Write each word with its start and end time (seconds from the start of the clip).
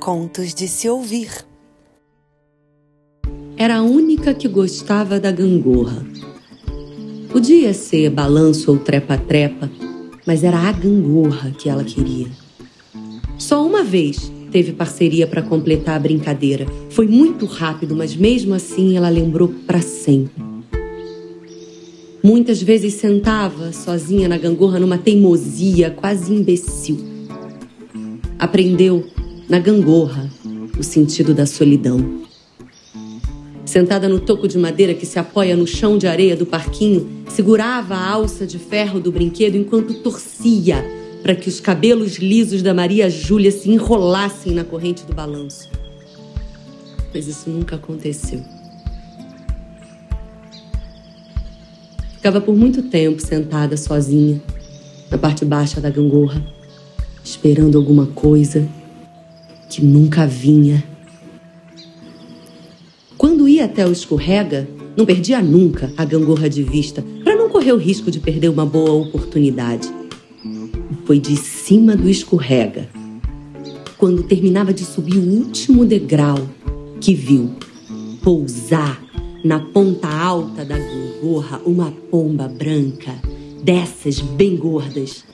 contos 0.00 0.54
de 0.54 0.66
se 0.66 0.88
ouvir. 0.88 1.28
Era 3.56 3.76
a 3.76 3.82
única 3.82 4.32
que 4.32 4.48
gostava 4.48 5.20
da 5.20 5.30
gangorra. 5.30 6.04
Podia 7.30 7.74
ser 7.74 8.08
balanço 8.08 8.72
ou 8.72 8.78
trepa-trepa, 8.78 9.70
mas 10.26 10.42
era 10.42 10.56
a 10.56 10.72
gangorra 10.72 11.50
que 11.50 11.68
ela 11.68 11.84
queria. 11.84 12.28
Só 13.38 13.64
uma 13.64 13.84
vez 13.84 14.32
teve 14.50 14.72
parceria 14.72 15.26
para 15.26 15.42
completar 15.42 15.96
a 15.96 16.00
brincadeira. 16.00 16.66
Foi 16.88 17.06
muito 17.06 17.44
rápido, 17.44 17.94
mas 17.94 18.16
mesmo 18.16 18.54
assim 18.54 18.96
ela 18.96 19.10
lembrou 19.10 19.48
para 19.66 19.82
sempre. 19.82 20.42
Muitas 22.24 22.62
vezes 22.62 22.94
sentava 22.94 23.72
sozinha 23.72 24.28
na 24.28 24.38
gangorra 24.38 24.78
numa 24.78 24.98
teimosia 24.98 25.90
quase 25.90 26.32
imbecil. 26.32 26.98
Aprendeu 28.38 29.04
na 29.50 29.58
gangorra 29.58 30.30
o 30.78 30.82
sentido 30.82 31.34
da 31.34 31.44
solidão. 31.44 32.20
Sentada 33.64 34.08
no 34.08 34.20
toco 34.20 34.46
de 34.46 34.56
madeira 34.56 34.94
que 34.94 35.04
se 35.04 35.18
apoia 35.18 35.56
no 35.56 35.66
chão 35.66 35.98
de 35.98 36.06
areia 36.06 36.36
do 36.36 36.46
parquinho, 36.46 37.24
segurava 37.28 37.96
a 37.96 38.10
alça 38.10 38.46
de 38.46 38.60
ferro 38.60 39.00
do 39.00 39.10
brinquedo 39.10 39.56
enquanto 39.56 39.94
torcia 39.94 40.84
para 41.20 41.34
que 41.34 41.48
os 41.48 41.58
cabelos 41.58 42.16
lisos 42.16 42.62
da 42.62 42.72
Maria 42.72 43.10
Júlia 43.10 43.50
se 43.50 43.68
enrolassem 43.68 44.54
na 44.54 44.62
corrente 44.62 45.04
do 45.04 45.12
balanço. 45.12 45.68
Mas 47.12 47.26
isso 47.26 47.50
nunca 47.50 47.74
aconteceu. 47.74 48.40
Ficava 52.14 52.40
por 52.40 52.54
muito 52.54 52.84
tempo 52.84 53.20
sentada 53.20 53.76
sozinha, 53.76 54.40
na 55.10 55.18
parte 55.18 55.44
baixa 55.44 55.80
da 55.80 55.90
gangorra, 55.90 56.40
esperando 57.24 57.76
alguma 57.76 58.06
coisa 58.06 58.68
que 59.70 59.84
nunca 59.84 60.26
vinha. 60.26 60.82
Quando 63.16 63.48
ia 63.48 63.64
até 63.64 63.86
o 63.86 63.92
escorrega, 63.92 64.68
não 64.96 65.06
perdia 65.06 65.40
nunca 65.40 65.92
a 65.96 66.04
gangorra 66.04 66.50
de 66.50 66.62
vista, 66.62 67.04
para 67.22 67.36
não 67.36 67.48
correr 67.48 67.72
o 67.72 67.76
risco 67.76 68.10
de 68.10 68.18
perder 68.18 68.48
uma 68.48 68.66
boa 68.66 68.92
oportunidade. 68.92 69.88
Foi 71.06 71.20
de 71.20 71.36
cima 71.36 71.96
do 71.96 72.08
escorrega, 72.08 72.88
quando 73.96 74.24
terminava 74.24 74.74
de 74.74 74.84
subir 74.84 75.18
o 75.18 75.22
último 75.22 75.86
degrau, 75.86 76.38
que 77.00 77.14
viu 77.14 77.50
pousar 78.22 79.00
na 79.44 79.60
ponta 79.60 80.08
alta 80.08 80.64
da 80.64 80.76
gangorra 80.76 81.60
uma 81.64 81.92
pomba 82.10 82.48
branca, 82.48 83.14
dessas 83.62 84.18
bem 84.20 84.56
gordas. 84.56 85.24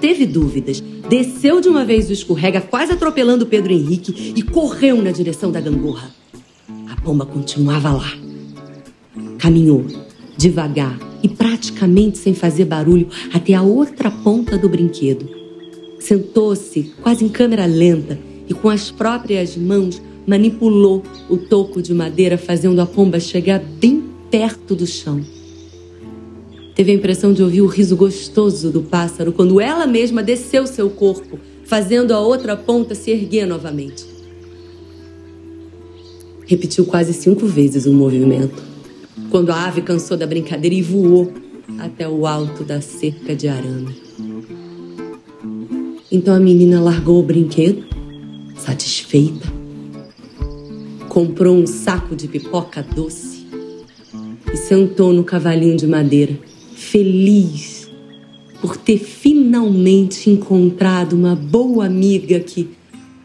Teve 0.00 0.26
dúvidas. 0.26 0.82
Desceu 1.08 1.60
de 1.60 1.68
uma 1.68 1.84
vez 1.84 2.08
o 2.08 2.12
escorrega, 2.12 2.60
quase 2.60 2.92
atropelando 2.92 3.46
Pedro 3.46 3.72
Henrique, 3.72 4.32
e 4.36 4.42
correu 4.42 5.02
na 5.02 5.10
direção 5.10 5.50
da 5.50 5.60
gangorra. 5.60 6.10
A 6.90 7.00
pomba 7.00 7.26
continuava 7.26 7.92
lá. 7.92 8.12
Caminhou 9.38 9.84
devagar 10.36 10.98
e 11.22 11.28
praticamente 11.28 12.18
sem 12.18 12.34
fazer 12.34 12.64
barulho 12.64 13.08
até 13.32 13.54
a 13.54 13.62
outra 13.62 14.10
ponta 14.10 14.58
do 14.58 14.68
brinquedo. 14.68 15.28
Sentou-se 15.98 16.92
quase 17.02 17.24
em 17.24 17.28
câmera 17.28 17.66
lenta 17.66 18.18
e 18.48 18.52
com 18.52 18.68
as 18.68 18.90
próprias 18.90 19.56
mãos 19.56 20.02
manipulou 20.26 21.02
o 21.28 21.36
toco 21.36 21.80
de 21.80 21.94
madeira, 21.94 22.36
fazendo 22.36 22.80
a 22.80 22.86
pomba 22.86 23.20
chegar 23.20 23.58
bem 23.58 24.04
perto 24.30 24.74
do 24.74 24.86
chão. 24.86 25.22
Teve 26.74 26.90
a 26.90 26.94
impressão 26.94 27.32
de 27.32 27.42
ouvir 27.42 27.60
o 27.60 27.66
riso 27.66 27.94
gostoso 27.94 28.70
do 28.70 28.82
pássaro 28.82 29.32
quando 29.32 29.60
ela 29.60 29.86
mesma 29.86 30.22
desceu 30.22 30.66
seu 30.66 30.90
corpo, 30.90 31.38
fazendo 31.64 32.12
a 32.12 32.18
outra 32.18 32.56
ponta 32.56 32.94
se 32.94 33.12
erguer 33.12 33.46
novamente. 33.46 34.04
Repetiu 36.44 36.84
quase 36.84 37.12
cinco 37.12 37.46
vezes 37.46 37.86
o 37.86 37.92
movimento, 37.92 38.60
quando 39.30 39.50
a 39.50 39.64
ave 39.66 39.82
cansou 39.82 40.16
da 40.16 40.26
brincadeira 40.26 40.74
e 40.74 40.82
voou 40.82 41.32
até 41.78 42.08
o 42.08 42.26
alto 42.26 42.64
da 42.64 42.80
cerca 42.80 43.36
de 43.36 43.46
arame. 43.48 43.96
Então 46.10 46.34
a 46.34 46.40
menina 46.40 46.80
largou 46.80 47.20
o 47.20 47.22
brinquedo, 47.22 47.84
satisfeita, 48.56 49.46
comprou 51.08 51.56
um 51.56 51.66
saco 51.66 52.16
de 52.16 52.26
pipoca 52.26 52.82
doce 52.82 53.46
e 54.52 54.56
sentou 54.56 55.12
no 55.12 55.24
cavalinho 55.24 55.76
de 55.76 55.86
madeira, 55.86 56.36
feliz 56.74 57.88
por 58.60 58.76
ter 58.76 58.98
finalmente 58.98 60.30
encontrado 60.30 61.14
uma 61.14 61.36
boa 61.36 61.86
amiga 61.86 62.40
que, 62.40 62.70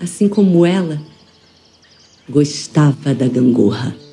assim 0.00 0.28
como 0.28 0.64
ela, 0.64 1.00
gostava 2.28 3.14
da 3.14 3.26
gangorra. 3.26 4.03